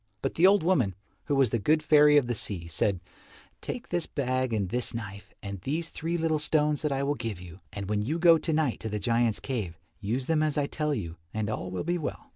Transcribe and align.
But 0.23 0.33
the 0.33 0.47
old 0.47 0.63
woman, 0.63 0.95
who 1.25 1.35
was 1.35 1.51
the 1.51 1.59
good 1.59 1.83
fairy 1.83 2.17
of 2.17 2.25
the 2.25 2.33
sea, 2.33 2.67
said, 2.67 2.99
"Take 3.61 3.89
this 3.89 4.07
bag 4.07 4.51
and 4.51 4.69
this 4.69 4.95
knife 4.95 5.31
and 5.43 5.61
these 5.61 5.89
three 5.89 6.17
little 6.17 6.39
stones 6.39 6.81
that 6.81 6.91
I 6.91 7.03
will 7.03 7.13
give 7.13 7.39
you, 7.39 7.59
and 7.71 7.87
when 7.87 8.01
you 8.01 8.17
go 8.17 8.39
to 8.39 8.51
night 8.51 8.79
to 8.79 8.89
the 8.89 8.97
giants' 8.97 9.39
cave, 9.39 9.77
use 9.99 10.25
them 10.25 10.41
as 10.41 10.57
I 10.57 10.65
tell 10.65 10.95
you 10.95 11.17
and 11.35 11.51
all 11.51 11.69
will 11.69 11.83
be 11.83 11.99
well." 11.99 12.29